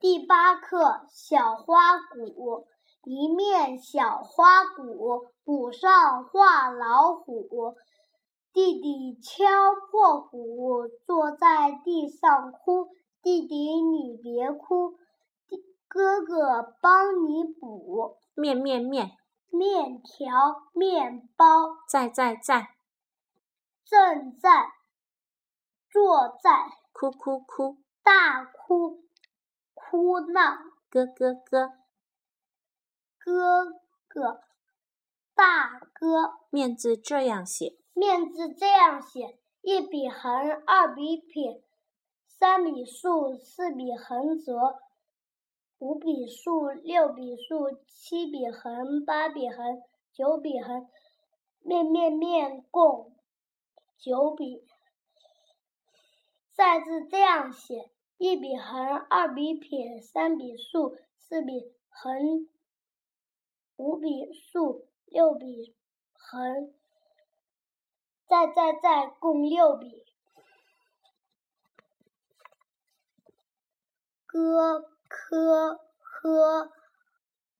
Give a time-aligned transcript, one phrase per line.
[0.00, 2.68] 第八课小花鼓，
[3.02, 7.74] 一面小花鼓，鼓上画老虎。
[8.52, 9.44] 弟弟敲
[9.90, 12.90] 破鼓，坐在地上哭。
[13.22, 14.94] 弟弟你别哭，
[15.88, 18.18] 哥哥帮你补。
[18.36, 19.10] 面面面，
[19.50, 21.76] 面条面包。
[21.88, 22.68] 在在在，
[23.84, 24.68] 正在。
[25.90, 26.70] 坐在。
[26.92, 29.07] 哭哭哭，大哭。
[29.90, 30.58] 哭闹，
[30.90, 31.72] 哥哥哥，
[33.18, 33.64] 哥
[34.06, 34.42] 哥，
[35.34, 36.34] 大哥。
[36.50, 40.30] 面字这样写，面字这样写：一笔横，
[40.66, 41.62] 二笔撇，
[42.26, 44.78] 三笔竖，四笔横折，
[45.78, 49.82] 五笔竖，六笔竖，七笔横，八笔横，
[50.12, 50.86] 九笔横。
[51.62, 53.16] 面面面共
[53.96, 54.66] 九笔。
[56.52, 57.90] 再字这样写。
[58.18, 62.48] 一笔横，二笔撇，三笔竖，四笔横，
[63.76, 65.76] 五笔竖，六笔
[66.14, 66.74] 横，
[68.26, 70.04] 再再再共六笔。
[74.26, 76.72] g k h g e 哥科呵，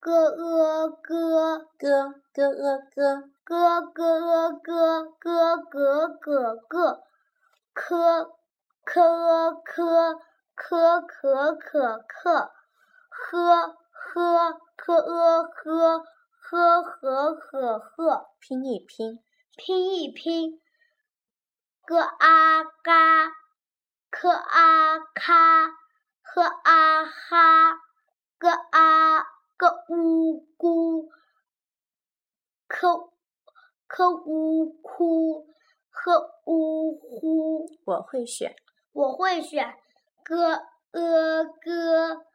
[0.00, 7.02] 哥呃哥哥哥呃哥哥哥哥哥哥哥哥
[7.74, 8.32] 科
[8.82, 10.18] 科科。
[10.56, 12.30] 可可可可，
[13.10, 15.98] 呵呵科呃呵
[16.40, 19.22] 呵呵呵呵，拼一拼，
[19.54, 20.60] 拼一拼，
[21.86, 23.32] 咯啊嘎，
[24.10, 25.66] 可啊咔，
[26.22, 27.74] 呵啊哈，
[28.38, 29.18] 咯啊
[29.58, 31.10] 咯呜咕，
[32.66, 33.10] 可
[33.86, 35.46] 可呜哭，
[35.90, 37.68] 呵呜呼。
[37.84, 38.56] 我会选，
[38.92, 39.76] 我会选。
[40.28, 42.26] 哥呃哥，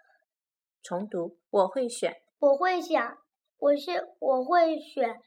[0.81, 3.17] 重读，我会选，我会选，
[3.57, 5.21] 我是我会选，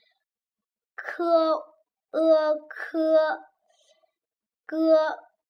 [0.95, 1.63] 科
[2.11, 3.45] 呃科，
[4.65, 4.97] 哥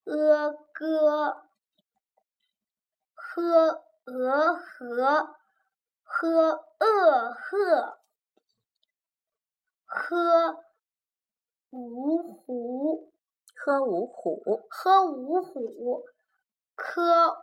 [0.03, 1.47] 呃哥，
[3.15, 5.37] 呵呃和，
[6.03, 8.01] 呵呃呵，
[9.87, 10.65] 呵
[11.71, 13.13] 五虎，
[13.55, 16.05] 喝五虎，喝五虎。
[16.77, 17.37] 科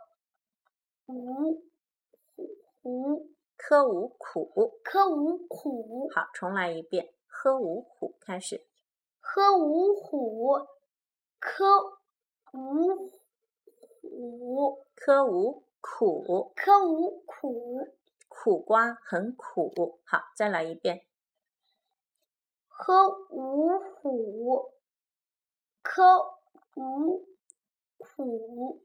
[1.06, 1.62] 五
[2.82, 6.08] 虎，科无苦，科无苦。
[6.14, 7.14] 好，重来一遍。
[7.26, 8.66] 科无苦，开始。
[9.20, 10.66] 科无虎，
[11.38, 11.98] 科
[12.52, 13.10] 无
[14.02, 17.88] 虎，科无苦，科无苦。
[18.28, 19.98] 苦瓜很苦。
[20.04, 21.06] 好，再来一遍。
[22.68, 24.72] 科无虎，
[25.82, 26.36] 科
[26.74, 27.26] 无
[27.98, 28.82] 苦。